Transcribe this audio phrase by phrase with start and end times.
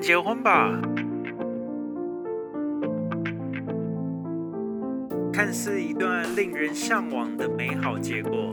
[0.00, 0.80] 结婚吧。
[5.32, 8.50] 看似一段令人向往的美好结果，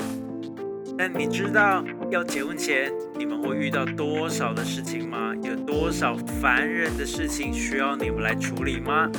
[0.98, 5.34] 但你知道要结婚前你们会遇到多少的事情吗？
[5.42, 9.10] 有多少烦人的事情需要你们来处理吗？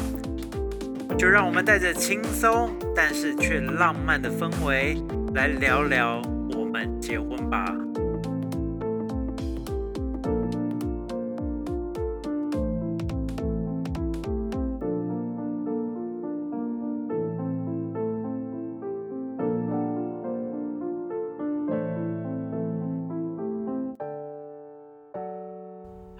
[1.18, 4.96] 就让我们带着轻松但是却浪漫的氛围
[5.34, 6.22] 来聊聊
[6.56, 7.87] 我们结婚吧。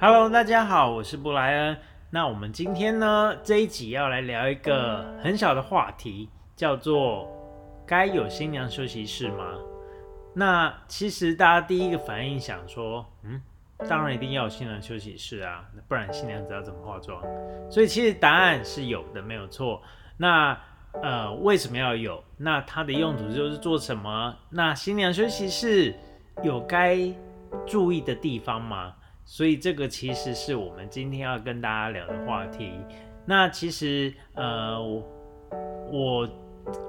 [0.00, 1.76] Hello，大家好，我是布莱恩。
[2.10, 7.28] 那我们今天呢这一集要来聊一个很小的话题，叫做
[7.84, 9.58] 该有新娘休息室吗？
[10.32, 13.42] 那其实大家第一个反应想说，嗯，
[13.88, 17.20] 当然一定要有新娘休息室啊，不然新娘子要怎么化妆？
[17.68, 19.82] 所以其实答案是有的，没有错。
[20.16, 20.56] 那
[21.02, 22.22] 呃，为什么要有？
[22.36, 24.36] 那它的用途就是做什么？
[24.50, 25.92] 那新娘休息室
[26.44, 26.96] 有该
[27.66, 28.94] 注意的地方吗？
[29.30, 32.72] 所以这个其实是我们今天要跟大家聊的话题。
[33.26, 35.04] 那其实呃，我
[35.92, 36.28] 我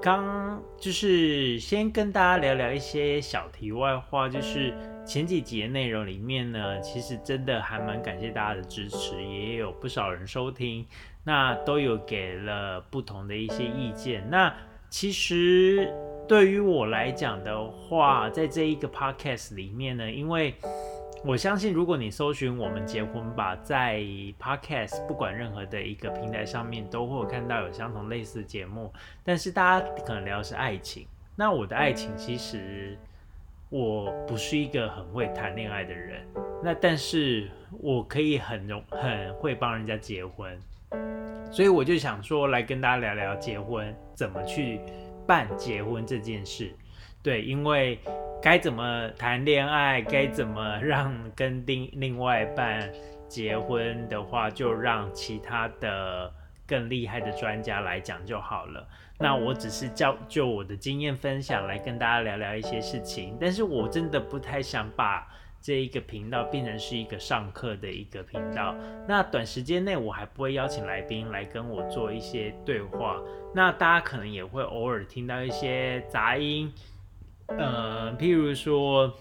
[0.00, 4.74] 刚就是先跟大家聊聊一些小题外话，就是
[5.04, 10.86] 前几集的内容里面呢，其实真的还蛮感谢大家的支持，也有不少人收听，
[11.22, 14.26] 那都有给了不同的一些意见。
[14.30, 14.50] 那
[14.88, 15.92] 其实
[16.26, 20.54] 对于我来讲的话，在这一个 podcast 里面呢，因为
[21.22, 24.00] 我相信，如果你搜寻“我们结婚吧”在
[24.40, 28.90] Podcast，不管任何的一个平台上面，都会有看到有相同类似的节目。
[29.22, 32.96] 但是大家可能聊的是爱情，那我的爱情其实
[33.68, 36.26] 我不是一个很会谈恋爱的人，
[36.64, 37.50] 那但是
[37.80, 40.58] 我可以很容很会帮人家结婚，
[41.52, 44.80] 所以我就想说来跟大家聊聊结婚怎么去
[45.26, 46.72] 办结婚这件事。
[47.22, 47.98] 对，因为。
[48.42, 50.00] 该怎么谈恋爱？
[50.00, 52.90] 该怎么让跟另另外一半
[53.28, 56.32] 结婚的话，就让其他的
[56.66, 58.88] 更厉害的专家来讲就好了。
[59.18, 63.36] 那我只是教就我的经验分享来跟大家聊聊一些事情。
[63.38, 65.28] 但是我真的不太想把
[65.60, 68.74] 这一个频道变成是一个上课的一个频道。
[69.06, 73.20] 那短时间内我还不会邀请来宾来跟我做一些对话。
[73.54, 76.72] 那大家可能也会偶尔听到一些杂音。
[77.58, 79.12] 呃，譬如说，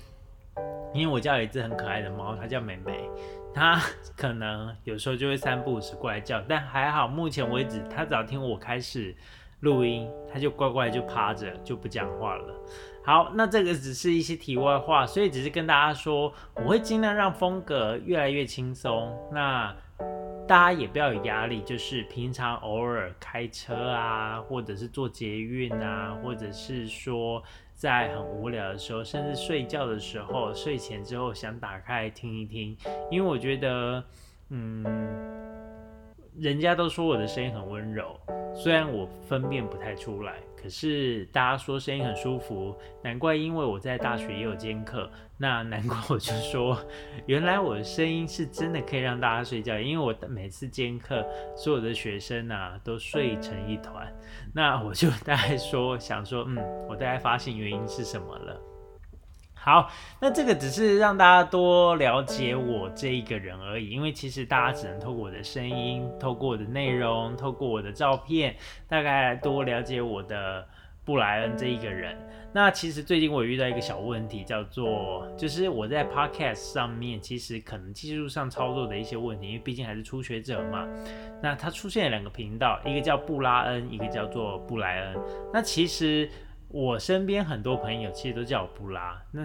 [0.94, 3.10] 因为我家有一只很可爱的猫，它叫美美，
[3.54, 3.82] 它
[4.16, 9.16] 可能有时候就会三不五时过来叫，但还好，目前为止，它只要听我开始
[9.62, 12.54] 录音，它就乖乖就趴着，就不讲话了。
[13.04, 19.18] 好，那这个只是一些题外话，所以只是跟大家说，我会尽量让风格越来越轻松。
[19.32, 19.76] 那
[20.50, 27.44] 大家也不要有压力，就是平常偶尔开车啊，或者是坐捷运啊，或者是说
[27.76, 32.76] 在很无聊的时候，甚至睡觉的时候，睡前之后想打开听一听，
[33.12, 34.04] 因为我觉得，
[34.50, 34.84] 嗯，
[36.36, 38.20] 人家都说我的声音很温柔，
[38.56, 40.38] 虽然我分辨不太出来。
[40.62, 46.78] 可是大家说声音很舒服，难怪，因为我在大学也有兼课，那难怪我就说，
[47.28, 51.26] 原来我的声音是真的可以让大家睡觉，因为我每次兼课，
[51.56, 54.14] 所有的学生啊都睡成一团，
[54.54, 56.58] 那我就大概说想说，嗯，
[56.90, 58.62] 我大概发现原因是什么了。
[59.62, 68.56] 好，那这个只是让大家多了解我这一个人而已，因为其实大家只能透过我的声音、透过我的内容、透过我的照片，
[68.88, 70.66] 大概多了解我的
[71.04, 72.18] 布莱恩这一个人。
[72.54, 80.88] 那其实最近我遇到一个小问题，叫做就是我在 Podcast 上面，其实可能技术上操作的一些问题，因为毕竟还是初学者嘛。
[81.44, 85.18] 那它出现了两个频道，一个叫布拉恩，一个叫做布莱恩。
[85.54, 86.30] 那其实。
[86.72, 89.44] 我身边很多朋友其实都叫我布拉，那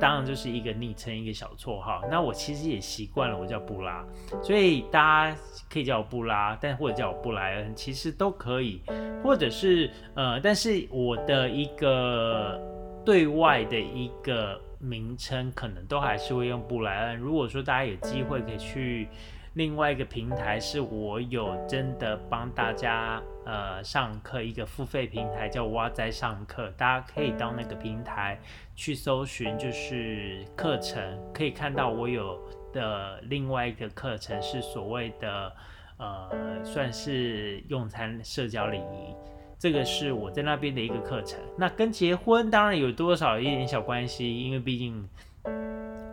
[0.00, 2.02] 当然就是一个昵称，一个小绰号。
[2.10, 4.04] 那我其实也习惯了，我叫布拉，
[4.42, 5.36] 所以大家
[5.70, 8.80] 可以叫我布拉，但或者叫我布莱恩，其实都可以。
[9.22, 12.60] 或者是呃，但是我的一个
[13.04, 17.16] 对外的一个名称，可能都还是会用布莱恩。
[17.18, 19.08] 如果说大家有机会可以去。
[19.54, 28.38] 另外一个平台是我有真的帮大家呃上课一个付费平台叫蛙仔上课，大家可以到那个平台
[28.74, 32.40] 去搜寻，就是课程可以看到我有
[32.72, 35.52] 的另外一个课程是所谓的
[35.98, 39.14] 呃算是用餐社交礼仪，
[39.58, 41.38] 这个是我在那边的一个课程。
[41.58, 45.08] 那跟结婚当然有多少一点小关系，因为毕竟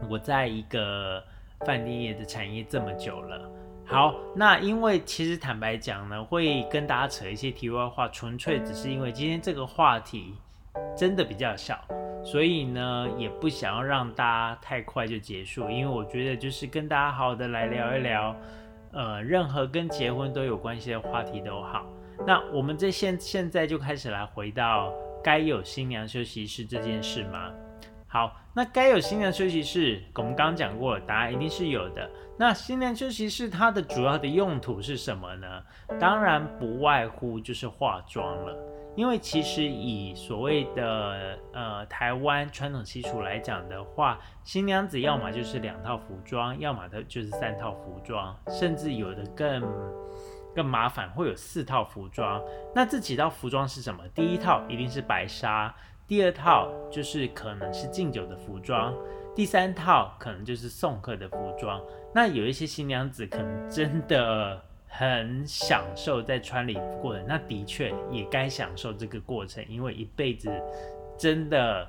[0.09, 1.23] 我在一个。
[1.65, 3.51] 饭店业的产业这么久了，
[3.91, 10.35] 好，那因为其实坦白讲呢，会跟大家扯一些题外话，纯粹只是因为今天这个话题
[10.95, 11.83] 真的比较小，
[12.23, 18.35] 所以呢也不想要让大家太快就结束，因为我觉得就是跟大家好好的来聊一聊，
[18.91, 21.83] 呃，任何跟结婚都有关系的话题都好。
[22.27, 24.93] 那我们这现现在就开始来回到
[25.23, 27.51] 该有新娘休息室这件事吗？
[28.11, 32.09] 好，那该有新娘休息室，我们刚刚讲过了，答案一定是有的。
[32.39, 35.63] 那新娘休息室它的主要的用途是什么呢？
[35.99, 38.57] 当然不外乎就是化妆了。
[38.95, 49.61] 因为其实以所谓的呃台湾传统习俗来讲的话，新娘子要么就是两套服装，要么的就是三套服装，甚至有的更
[50.55, 52.43] 更麻烦，会有四套服装。
[52.73, 54.03] 那这几套服装是什么？
[54.15, 55.73] 第一套一定是白纱。
[56.09, 58.95] 第二套就是可能是敬酒的服装，
[59.35, 61.79] 第三套可能就是送客的服装。
[62.15, 70.49] 那有一些新娘子可能真的很享受在穿礼服过程，那的确也该享受这个过程，因为一辈子
[71.15, 71.87] 真的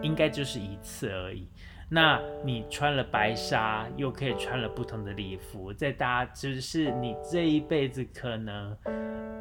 [0.00, 1.48] 应该就是一次而已。
[1.88, 8.76] 那你穿了白纱，又可以穿了不同的礼服，在大家就是你这一辈子可能。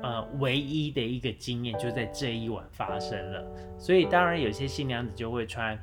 [0.04, 3.42] 呃，唯一的一个经验就在这一晚发生了，
[3.80, 5.80] 所以当然有些新娘子就会穿，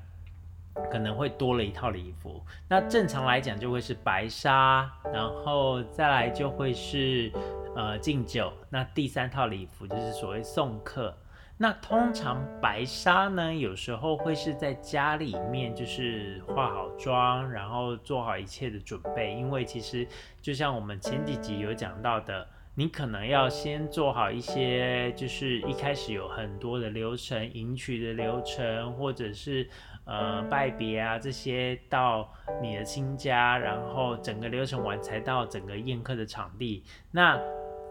[0.93, 2.39] 可能会多了一套礼服。
[2.69, 7.33] 那正常来讲就会是白纱，然后再来就会是
[7.75, 8.53] 呃敬酒。
[8.69, 11.17] 那第三套礼服就是所谓送客。
[11.63, 20.09] 那通常白纱呢，有时候会是在家里面就是化好妆，然后做好一切的准备，因为其实
[20.41, 22.49] 就像我们前几集有讲到的。
[22.77, 29.69] 你可能要先做好一些，就是一开始有很多的流程，迎娶的流程，或者是
[30.05, 36.85] 呃拜别啊这些，到你的亲家，然后整个流程完才到整个宴客的场地。
[37.11, 37.39] 那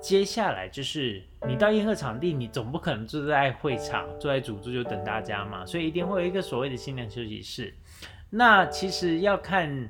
[0.02, 7.74] 接下来就是你到宴客场地，你总不可能坐在会场，坐在主桌就等大家嘛，所以一定会有一个所谓的新娘休息室。
[8.30, 9.90] 那其实要看。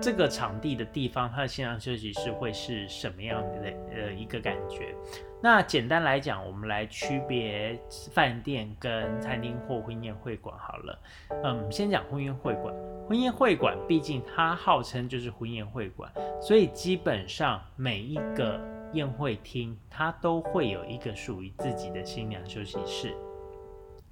[0.00, 4.94] 这个场地的地方，它的新娘休息室会是什么样的呃一个感觉？
[5.42, 7.76] 那简单来讲，我们来区别
[8.12, 10.98] 饭店跟餐厅或婚宴会馆好了。
[11.42, 12.72] 嗯，先讲婚宴会馆。
[13.08, 16.12] 婚宴会馆毕竟它号称就是婚宴会馆，
[16.42, 18.60] 所以基本上每一个
[18.92, 23.14] 宴会厅它都会有一个属于自己的新娘休息室。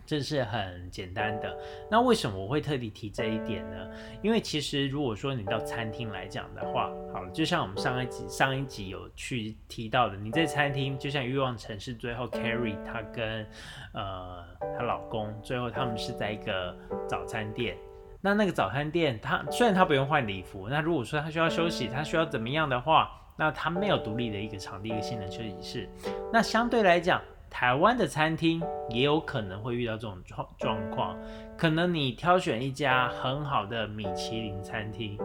[0.06, 1.54] 这是很简单的。
[1.90, 3.90] 那为什么我会特地提这一点呢？
[4.22, 13.46] 因为其实如果说你到餐厅来讲的话，好了，就像我们上一集上一集有去提到的，你在餐厅，就像欲望城市最后 Carrie 她跟
[13.92, 14.42] 呃
[14.78, 16.74] 她老公最后他们是在一个
[17.06, 17.76] 早餐店。
[18.22, 25.88] 那那个早餐店，他虽然他不用换礼服，那如果说他需要休息，他需要怎么样的话，那他没有独立的一个场地，一个性能休息室。
[26.30, 27.22] 那相对来讲。
[27.50, 31.16] 台湾的餐厅也有可能会遇到这种状状况，
[31.56, 35.18] 可能你挑选一家很好的米其林餐厅，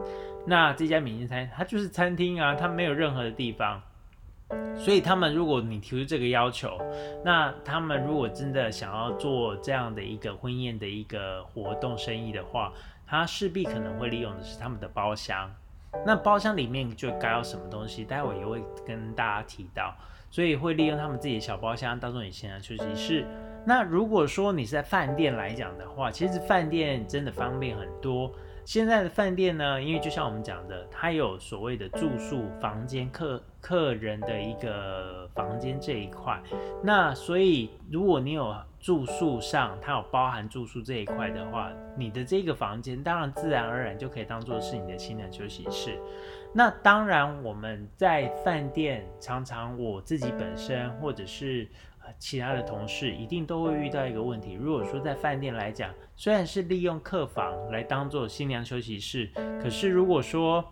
[0.47, 3.81] 那这家米其林餐它就是餐厅啊，它没有任何的地方，
[4.73, 6.79] 所以他们如果你提出这个要求，
[7.25, 12.71] 那他们如果真的想要做这样的一个婚宴的一个活动生意的话，
[13.05, 15.53] 他势必可能会利用的是他们的包厢，
[16.05, 19.93] 那包厢里面就该有什么东西，待会也会跟大家提到。
[20.29, 23.27] 所以会利用他们自己的小包厢当做你现在休息室。
[23.65, 28.31] 那如果说你是在饭店来讲的话，其实饭店真的方便很多。
[28.65, 36.41] 现在的饭店呢，因为就像我们讲的，它有所谓的住宿房间、客客人的一个房间这一块。
[36.81, 45.99] 那所以如果你有住宿上，它有包含住宿这一块的话，你的这个房间当然自然而然就可以当做是你的新娘休息室。
[46.55, 51.67] 那当然，我们在饭店常常我自己本身或者是
[52.19, 54.53] 其他的同事，一定都会遇到一个问题。
[54.53, 59.29] 如果说在饭店来讲，虽然是利用客房来当做新娘休息室，
[59.61, 60.63] 可是如果说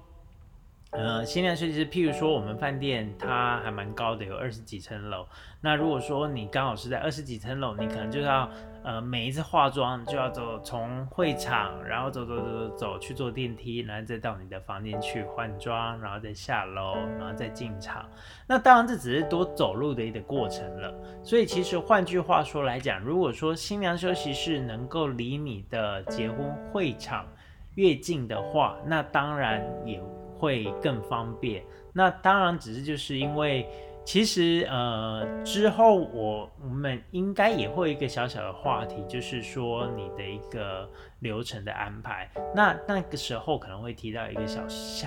[0.91, 5.25] 呃，新娘休息室，譬如说我们饭店它还蛮高的，有二十几层楼。
[5.61, 8.49] 那如果说你刚好是在二十几层楼，你可能就要。
[8.83, 18.09] 呃，每一次化妆就要走从会场，然后走走走走走去坐电梯，然后再到你的房间去换装，然后再下楼，然后再进场。
[18.47, 20.91] 那当然这只是多走路的一个过程了。
[21.23, 27.27] 所以其实换句话说来讲，如果说新娘休息室能够离你的结婚会场
[27.75, 30.01] 越近的话，那当然也
[30.37, 31.63] 会更方便。
[31.93, 33.69] 那当然只是就是因为。
[34.03, 40.89] 其实，呃，之后我我们应该也会一个小小的话题，就是说你的一个
[41.19, 42.29] 流程的安排。
[42.55, 44.61] 那那个时候可能会提到一个小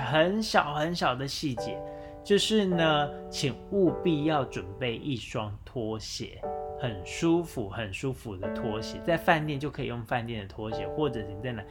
[0.04, 1.76] 很小很小的细节，
[2.22, 6.40] 就是呢，请务必要准备一双拖鞋，
[6.80, 11.62] 很舒服、很舒服的拖鞋，在饭店就可以用饭店的拖鞋，或者你在哪，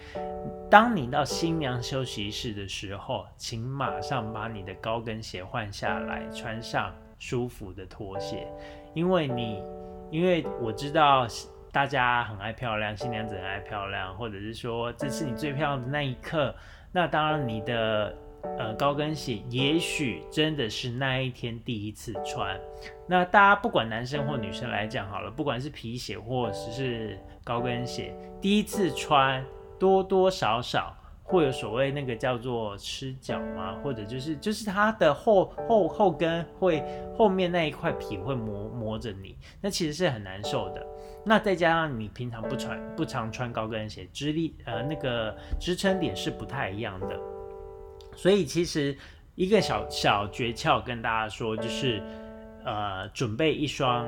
[0.69, 8.45] 当你到新娘休息室的时候，请马上把你的高跟鞋换下来，穿上舒服的拖鞋，
[8.93, 9.63] 因为你，
[10.11, 11.25] 因为我知道
[11.71, 16.53] 大家很爱漂亮，新娘子很爱漂亮，或者是说这是你最漂亮的那一刻，
[16.91, 18.13] 那当然你的。
[18.59, 22.59] 呃，高跟鞋也许真的是那一天第一次穿。
[23.07, 29.41] 那大家不管男生或女生来讲好了，不管是皮鞋或者是高跟鞋，第一次穿
[29.79, 33.79] 多多少少会有所谓那个叫做吃脚吗？
[33.81, 36.83] 或者就是就是它的后后后跟会
[37.17, 40.85] 后面那一块皮会磨磨着你，那其实是很难受的。
[41.25, 47.17] 那再加上你平常不穿不常穿高跟鞋，支力呃那个支撑点是不太一样的。
[48.15, 48.95] 所以其实
[49.35, 52.03] 一个小小诀窍跟大家说，就是，
[52.65, 54.07] 呃，准备一双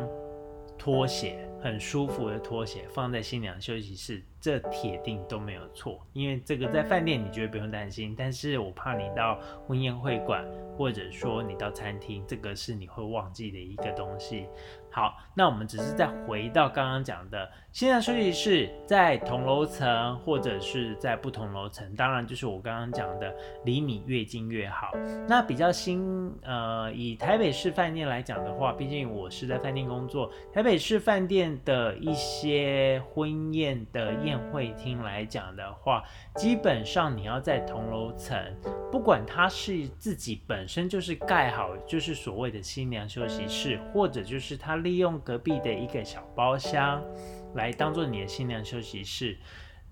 [0.78, 4.22] 拖鞋，很舒服的拖鞋，放在新娘休息室。
[4.40, 10.46] 这铁定都没有错，因为这个在饭店你绝对不用担心，但是我怕你到婚宴会馆，
[10.78, 14.46] 或者说你到餐厅，这个是你会忘记的一个东西。
[14.92, 24.92] 好，那我们只是再回到刚刚讲的，新娘休息室在同楼层或者是在不同楼层，当然就是我刚刚讲的，离你越近越好。
[25.28, 34.36] 那比较新，呃，以台北市饭店来讲的话，毕竟我是在饭店工作，台北市饭店的一些婚宴的宴。
[34.52, 36.04] 会厅来讲的话，
[36.36, 38.38] 基本上你要在同楼层，
[38.92, 47.04] 不管它是自己本身就是盖好，就是所谓的新娘休息室，或者就是他利用隔壁的一个小包厢
[47.56, 49.38] 来当做你的新娘休息室，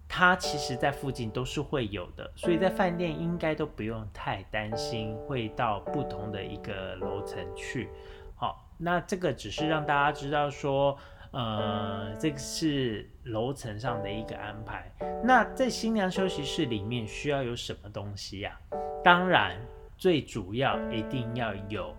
[0.08, 7.90] 它其实在附近都是会有的，所以在饭店应该都不用太担心会到不同的一个楼层去。
[8.36, 10.98] 好，那这个只是让大家知道说。
[11.34, 14.92] 呃，这个是楼层上的一个安排。
[15.24, 18.56] 那在新娘休息室里面需要有什么东西呀？
[19.04, 19.58] 当然，
[19.98, 21.92] 最主要一定要有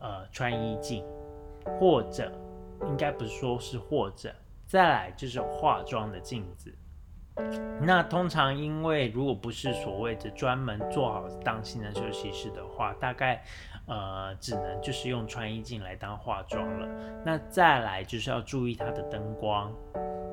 [0.00, 1.02] 呃穿衣镜，
[1.80, 2.30] 或者
[2.86, 4.34] 应该不是说是或者，
[4.66, 6.70] 再来就是化妆的镜子。
[7.80, 13.42] 那通常因为如果不是所谓的专门做好当新娘休息室的话，大概。
[13.86, 16.88] 呃，只能就是用穿衣镜来当化妆了。
[17.24, 19.72] 那再来就是要注意它的灯光，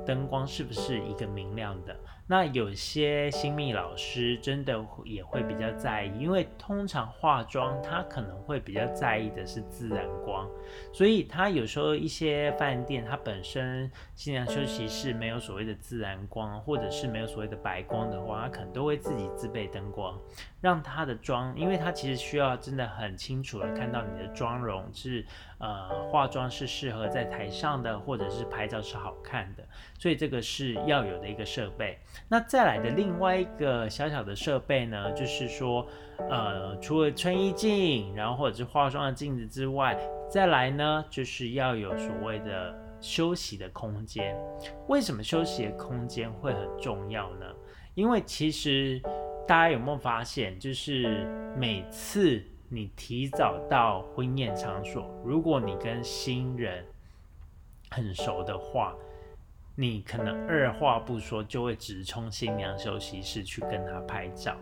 [0.05, 1.95] 灯光是不是一个明亮的？
[2.31, 10.49] 那有些新密老师真的也会比较在意，因为通常化妆他可能会比较在意的是自然光，
[10.93, 20.17] 所以他有时候一些饭店它本身新娘休息室没有所谓的自然光，或者是没有所谓的白光的话，他可能都会自己自备灯光，
[20.61, 25.25] 让他的妆，因为他其实需要真的很清楚的看到你的妆容是。
[25.61, 29.63] 呃，化妆是适合在台上的，或者是拍照是好看的，
[29.99, 31.99] 所以这个是要有的一个设备。
[32.27, 35.85] 那再来的另外一个小小的设备呢，就是说，
[36.29, 39.95] 呃，除了穿衣镜，然后或者是化妆的镜子之外，
[40.29, 44.35] 再来呢，就是要有所谓的休息的空间。
[44.87, 47.45] 为什么休息的空间会很重要呢？
[47.93, 48.99] 因为其实
[49.47, 52.43] 大家有没有发现，就是每次。
[52.73, 56.85] 你提早到婚宴场所，如果你跟新人
[57.89, 58.95] 很熟的话，
[59.75, 64.55] 你可能二话不说就会直冲新娘休息室去跟她拍照。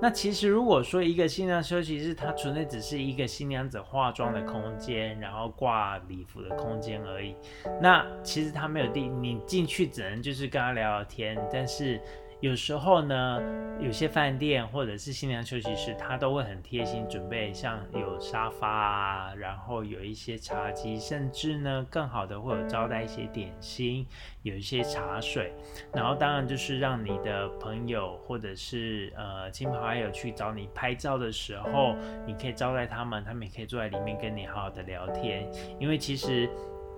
[0.00, 7.36] 那其实如果说一个新娘休息室，它纯粹只是一个新娘子化妆的空间，然后挂礼服的空间而已，
[7.78, 12.00] 那其实它没有地，你进去只能就是跟她聊聊天，但是。
[12.40, 13.38] 有时候呢，
[13.80, 24.06] 有些饭店或者是新娘休息室，他都会很贴心准备，像有沙发啊，然后有一些茶几，甚至呢，更好的会有招待一些点心，
[24.42, 25.52] 有一些茶水，
[25.92, 31.94] 然后当然就是让你的朋友或者是呃亲朋好友去找你拍照的时候，
[32.26, 35.46] 你可以招待他们，他们也可以坐在里面跟你好好的聊天，
[35.78, 36.48] 因为其实。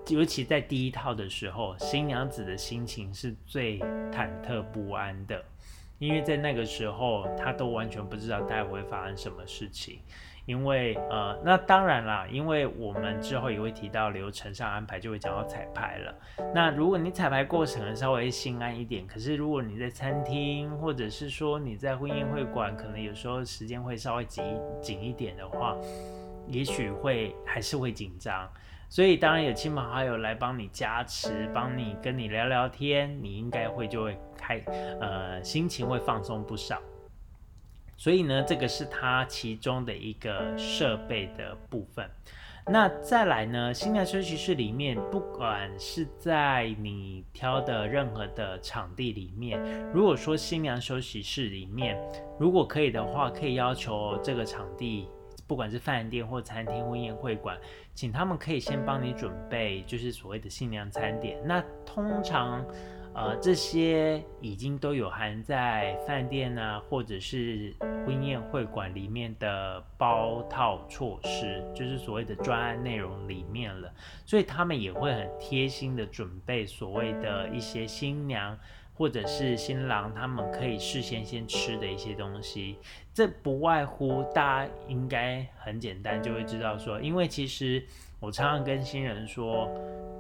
[0.09, 3.79] 尤其在第一套的时候，新娘子的心情是最
[4.11, 5.43] 忐忑不安的，
[5.99, 10.01] 因为在那个时候，她都完全不知道待会会发生什么事情。
[10.45, 16.13] 因为呃，那当然啦，因为我们之后也会提到流程上安排，就会讲到彩排了。
[16.53, 24.45] 那如果你彩排过程稍微心安一点，可是如果你在餐厅，或者是说你在婚宴会馆，可能有时候时间会稍微紧
[24.81, 25.77] 紧一点的话，
[26.49, 28.51] 也许会还是会紧张。
[28.93, 34.63] 所以当然有亲朋好友来帮你加持，帮你跟你聊聊天，你应该会就会开，
[35.01, 36.79] 呃，心情会放松不少。
[37.97, 42.07] 所以呢，这个是它其中的一个设备的部分。
[42.67, 49.59] 那再来呢，新娘休息室里面，不管是在你挑的任何的场地里面，
[49.91, 51.99] 如果说新娘休息室里面，
[52.39, 55.09] 如果可以的话，可以要求这个场地，
[55.53, 57.59] 不管是饭店或餐厅、婚宴会馆，
[57.93, 61.39] 请他们可以先帮你准备，就是所谓的新娘餐点。
[61.45, 62.65] 那通常。
[63.15, 67.71] 呃，这些已经都有含在饭店啊，或者是
[68.07, 73.93] 婚宴会馆里面的包套措施，就是所谓的专案内容里面了。
[74.25, 78.59] 所以他们也会很贴心的准备所谓的一些新娘
[79.03, 82.79] 或者是新郎他们可以事先先吃的一些东西。
[83.13, 87.85] 这不外乎大家应该很简单就会知道说，因为其实
[88.21, 89.69] 我常常跟新人说，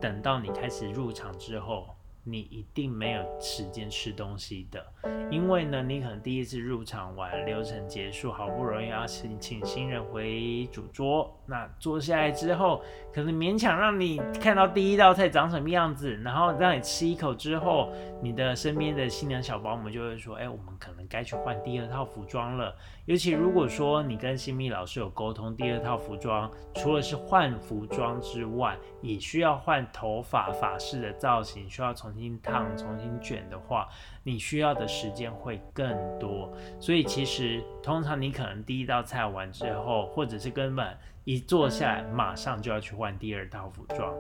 [0.01, 1.87] 等到你开始入场之后。
[2.25, 4.85] 你一定没有时间吃东西的，
[5.29, 12.81] 因为呢，你可能第一次入场完，流程结束，好不容易要请请新人回主桌，那坐下来之后，
[13.13, 22.75] 可能勉强让你看到第一道菜长什么样子，然后让你吃一口之后，你的身边的新娘小保姆就会说，哎，我们可能该去换第二套服装了。
[23.07, 33.89] 尤其如果说你跟新密老师有沟通，第二套服装除了是换服装之外，也需要换头发、发饰的造型，需要重新烫、重新卷的话，
[34.23, 36.53] 你需要的时间会更多。
[36.81, 44.15] 所以其实通常你可能第一道菜完之后，或者是根本一坐下来，马上就要去换第二套服装。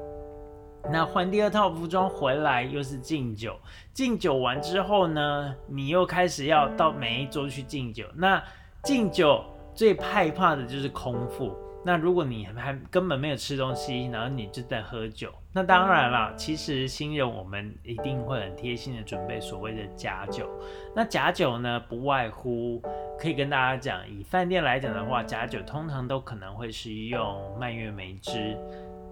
[0.92, 3.56] 那换第二套服装回来又是敬酒，
[3.94, 8.04] 敬酒完之后呢，你又开始要到每一桌去敬酒。
[8.14, 8.42] 那
[8.82, 9.42] 敬酒
[9.75, 11.56] 最害怕的就是空腹。
[11.84, 16.32] 那如果你还根本没有吃东西，然后你就在喝酒，那当然了。
[16.37, 20.48] 其实新人我们一定会很贴心的准备所谓的假酒。
[20.94, 22.81] 那假酒呢，不外乎
[23.18, 28.57] 可以跟大家讲，以饭店来讲的话，假酒通常都可能会是用蔓越莓汁，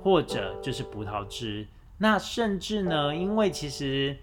[0.03, 1.67] 或者就是葡萄汁。
[1.99, 4.17] 那甚至呢，因为其实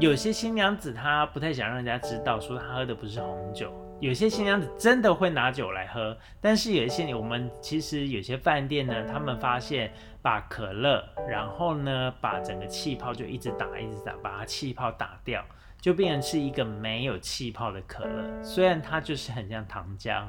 [0.00, 3.72] 有些新娘子她不太想让人家知道，说她喝的不是红酒。
[4.00, 15.44] 有些新娘子真的会拿酒来喝，但是有一些我们其实有些饭店呢，他们发现把可乐，然后呢把整个气泡就一直打一直打，把它气泡打掉，
[15.80, 18.40] 就变成是一个没有气泡的可乐。
[18.40, 20.28] 虽然它就是很像糖浆，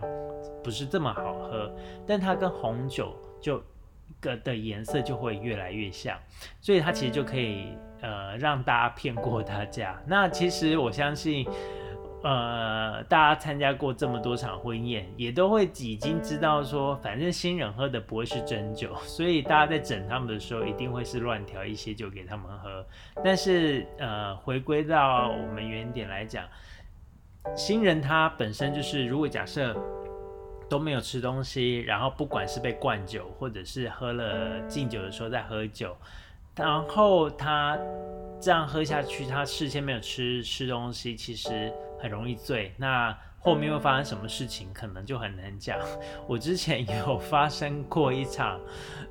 [0.63, 1.71] 不是这么好喝，
[2.07, 3.63] 但它跟红酒就
[4.19, 6.17] 个的颜色就会越来越像，
[6.61, 10.01] 所以它其实就可以呃让大家骗过大家。
[10.07, 11.47] 那其实我相信。
[12.21, 22.85] 呃，大家参加过这么多场婚宴，也都会已经知道说，反正新人喝的不会是真酒，所以大家在整他们的时候，一定会是乱调一些酒给他们喝。
[23.23, 26.43] 但是，呃，回归到我们原点来讲，
[27.55, 29.73] 新人他本身就是，如果假设
[30.69, 35.95] 都没有吃东西，然后不管是被灌酒，或者是喝了敬酒的时候在喝酒。
[36.55, 37.77] 然后他
[38.41, 42.73] 这样喝下去，他事先没有吃吃东西，其实很容易醉。
[42.77, 45.79] 那后面会发生什么事情，可能就很难讲。
[46.27, 48.59] 我之前有发生过一场，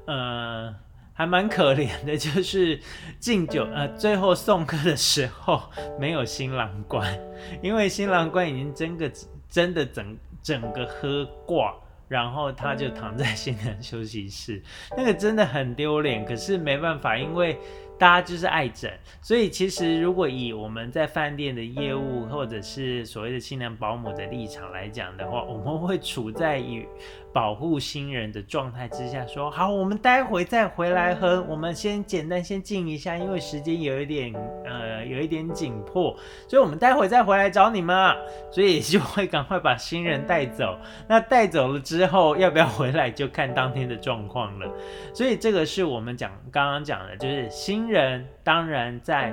[0.06, 0.74] 呃，
[1.14, 2.78] 还蛮可怜的，就是
[3.18, 5.62] 敬酒， 呃，最后送客的时候
[5.98, 7.18] 没有新郎官，
[7.62, 9.10] 因为新郎官已经真个
[9.48, 10.14] 真的整
[10.48, 11.74] 整个喝挂。
[12.08, 14.62] 然后他就躺在新娘休息室，
[14.96, 16.24] 那个真的很丢脸。
[16.24, 17.58] 可是没办法，因为
[17.98, 26.88] 大家就是爱整，所以其实如果以我们在饭店的业务，或者是所谓的新娘保姆的立场来讲的话，我们会处在于。
[27.38, 31.40] 保护新人的状态之下，说好，我们待会再回来喝。
[31.48, 36.16] 我们先简单先静一下，因为时间有一点呃有一点紧迫，
[36.48, 38.12] 所以我们待会再回来找你们。
[38.50, 40.76] 所以就会赶快把新人带走。
[41.06, 44.68] 那带走了之后，要不要回来就看当天的状况了。
[45.14, 49.32] 所以这个是我们讲刚刚讲的，就是新人当然在。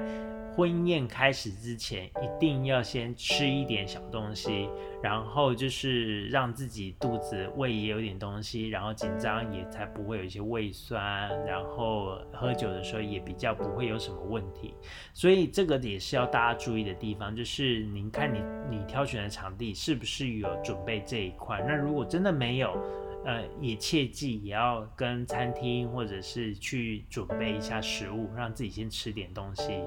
[0.55, 4.69] 婚宴开始之前，一定要先吃一点小东西，
[5.03, 14.73] 然后就是让自己肚子胃也有点东西，然后紧张也才不会有一些胃酸，然后喝酒的时候也比较不会有什么问题。
[15.13, 18.39] 所以这个也是要大家注意的地方，就是您看你
[18.69, 21.61] 你挑选的场地是不是有准备这一块？
[21.67, 22.81] 那如果真的没有，
[23.25, 29.81] 呃，也切记也要跟餐厅或者是去准备一下食物，让自己先吃点东西。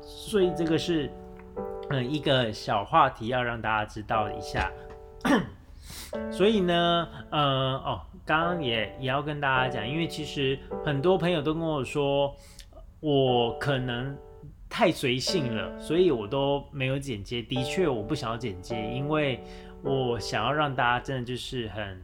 [0.00, 1.10] 所以这个是，
[1.90, 4.70] 嗯，一个小话题要让大家知道一下。
[6.30, 7.40] 所以呢，呃，
[7.84, 12.34] 哦，刚刚也也要跟大家讲，因为其实很多朋友都跟我说，
[13.00, 14.16] 我可能
[14.68, 17.42] 太随性了，所以我都没有剪接。
[17.42, 19.40] 的确，我不想要剪接，因为。
[19.86, 22.02] 我想要让大家真的就是很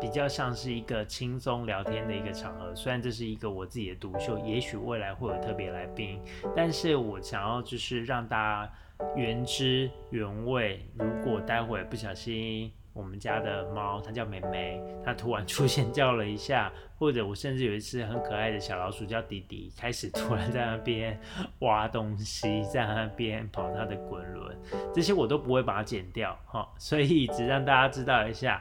[0.00, 2.74] 比较像是一个轻松聊天的一个场合。
[2.74, 6.20] 虽然这是一个我自己的独秀，也许未来会有特别来宾，
[6.54, 8.72] 但是我想要就是让大家
[9.16, 10.86] 原汁原味。
[10.98, 12.72] 如果待会不小心。
[12.94, 21.16] 我们家的猫，它叫美美，它突然出现叫了一下，或者我甚至有一只很可爱的小老鼠叫弟弟，开始突然在那边
[21.60, 24.58] 挖东西，在那边跑它的滚轮，
[24.92, 28.60] 这些我都不会把它剪掉哈，所以只让大家知道一下，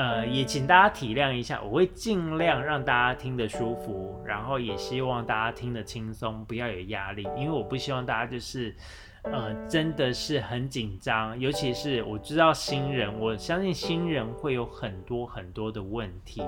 [0.00, 8.74] 呃，也请大家体谅一下，我会尽量让大家听得舒服，然后也希望大家听得轻松，不要有压力，因为我不希望大家就是。
[9.22, 16.42] 呃，真的是很紧张，尤其是我知道新人，我相信新人会有很多很多的问题。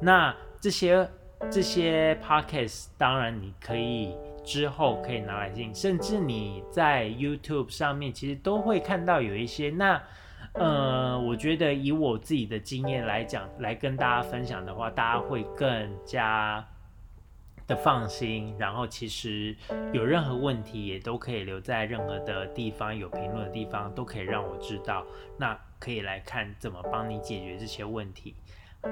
[0.00, 1.10] 那这些
[1.50, 9.70] 这些 podcasts，当然你可以之后可以拿来听，甚至你在 YouTube 上面其实都会看到有一些。
[9.70, 10.00] 那
[10.54, 16.66] 呃，我觉得以我自己的经验来讲，来跟大家分享的话，大家会更加。
[17.64, 19.56] 的放心，然后其实
[19.92, 25.06] 有任何问题也都可以留在任何的地方，有评论的地方都可以让我知道，
[25.38, 28.34] 那可以来看怎么帮你解决这些问题。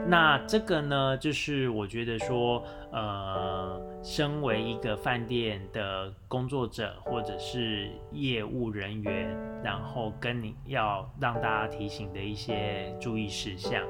[0.07, 13.85] 那这个呢，就是我觉得说，呃，身为一个饭店的工作者或者是业务人员，然后跟你要让大家提醒的一些注意事项。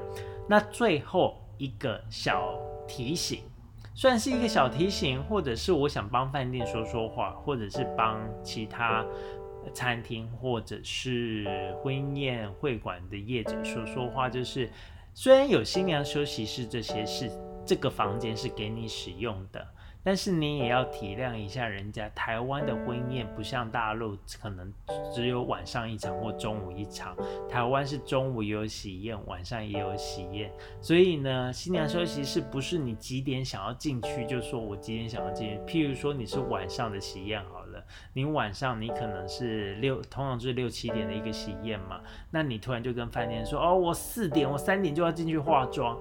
[0.49, 3.43] 那最后一个小提醒。
[3.93, 9.05] 算是一个小提醒，或者是我想帮饭店说说话，或者是帮其他
[9.73, 11.45] 餐厅或者是
[11.83, 14.29] 婚宴会馆的业者说说话。
[14.29, 14.69] 就是
[15.13, 17.31] 虽然有新娘休息室这些是
[17.65, 19.67] 这个房间是给你使用的。
[20.03, 24.73] 但是你也要体谅一下人家，台湾的婚宴不像大陆，可能
[25.13, 27.15] 只有晚上一场或中午一场。
[27.47, 30.51] 台湾是中午有喜宴，晚上也有喜宴。
[30.81, 35.57] 所以呢，新娘休息室不是你几点想要进去就说我几点想要进去。
[35.67, 37.60] 譬如说你是晚上的喜宴好，
[38.13, 42.01] 你晚上你可能是六，通常是六七点的一个喜宴嘛，
[42.31, 45.97] 那你突然就跟饭店说，哦，我四点，我三点就要进去化妆。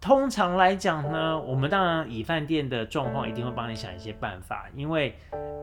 [0.00, 5.14] 通常来讲呢，我们当然以饭店的状况一定会帮你想一些办法，因为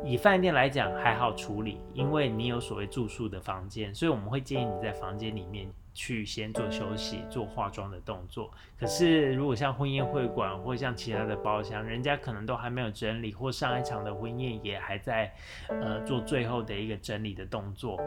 [0.02, 8.50] 以饭店来讲还好处理，因为你有所谓住宿的房间，所以我们会建议你在房间里面去先做休息、做化妆的动作。
[8.80, 15.30] 可是如果像婚宴会馆或像其他的包厢，人家可能都还没有整理，或上一场的婚宴也还在
[15.68, 17.98] 呃做最后的一个整理的动作，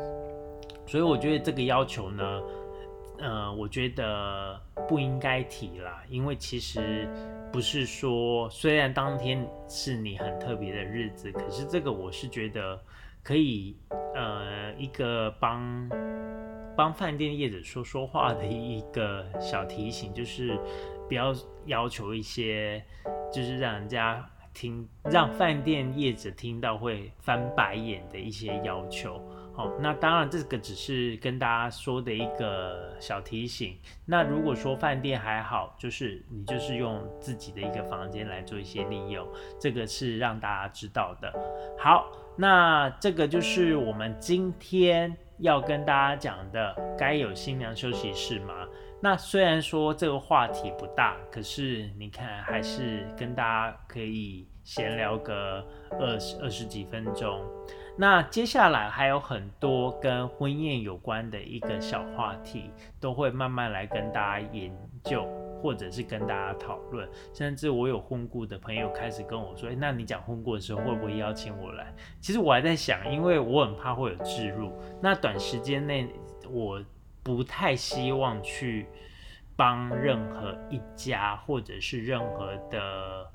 [0.86, 2.42] 所以我觉得这个要求呢。
[3.18, 7.06] 呃，我觉得不应该提啦，因为其实
[7.52, 12.80] 不是说，虽然当天是你很特别的日子，可是这个我是觉得
[13.22, 13.76] 可以，
[14.16, 15.88] 呃，一个帮
[16.76, 20.58] 帮饭店业者说说话的一个小提醒，就是
[21.08, 21.34] 不要
[21.66, 22.82] 要求一些，
[23.32, 29.22] 就是让人家听，让饭店业者听到会翻白眼的一些要求。
[29.54, 33.76] 好，那当然这个只是跟大家说的一个小提醒。
[34.06, 39.28] 那如果说饭店还好，就是你就是用自己的一个房间来做一些利用，
[39.60, 41.30] 这个是让大家知道的。
[41.78, 48.66] 好，那这个就是我们今天要跟大家讲的，该有新娘休息室吗？
[49.00, 55.66] 那虽然说这个话题不大，可是你看还是跟大家可以闲聊个
[55.98, 57.44] 二十二十几分钟。
[57.98, 65.26] 那接下来还有很多跟婚宴有关的一个小话题，都会慢慢来跟大家研究，
[65.62, 67.08] 或者是跟大家讨论。
[67.32, 74.72] 甚至我有婚顾的朋友开始跟我说：“哎，那你讲婚顾的时候会不会邀请我来？”其实我还在想，因为我很怕会有置入。
[75.00, 76.08] 那短时间内
[76.50, 76.84] 我
[77.22, 78.86] 不太希望去
[79.56, 83.30] 帮任何一家，或者是任何的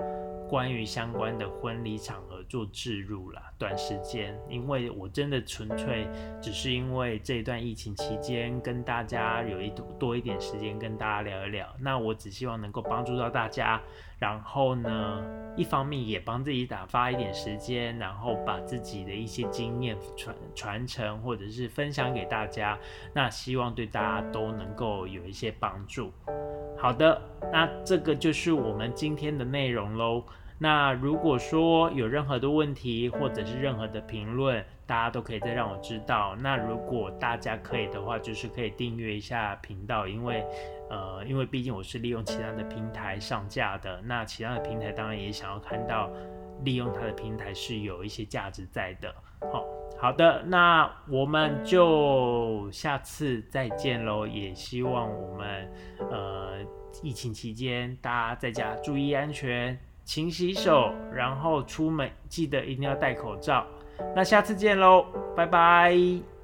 [0.49, 3.41] 关于相关的婚礼场合做置入了。
[3.57, 6.07] 短时间，因为我真的纯粹
[6.41, 13.81] 只是因为这一段疫情期间跟大家有一多一点时间跟大家聊一聊，那我只希望能够帮助到大家，
[14.19, 15.23] 然后呢，
[15.55, 22.77] 一方面也帮自己打发一点时间，然后把自己的一些经验传传承或者是分享给大家，
[23.13, 26.11] 那希望对大家都能够有一些帮助。
[26.77, 30.23] 好的，那这个就是我们今天的内容喽。
[30.59, 36.35] 那如果说有任何的问题，或者是任何的评论，大家都可以再让我知道。
[36.39, 40.43] 那如果大家可以的话，就是可以订阅一下频道，因为，
[40.89, 46.09] 呃，因为毕竟我是利用其他的平台上架的，那其他的平台当然也想要看到
[46.63, 49.13] 利用它的平台是有一些价值在的。
[49.51, 49.63] 好，
[49.99, 54.25] 好的，那我们就下次再见喽。
[54.25, 55.71] 也希望我们
[56.09, 56.57] 呃
[57.03, 63.67] 疫情期间大家在家注意安全，勤洗手，然后出门记得一定要戴口罩。
[64.15, 66.36] 那下次见喽，拜拜。